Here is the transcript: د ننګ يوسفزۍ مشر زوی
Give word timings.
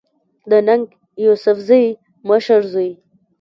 د 0.49 0.51
ننګ 0.67 0.85
يوسفزۍ 1.25 1.85
مشر 2.29 2.61
زوی 2.71 2.89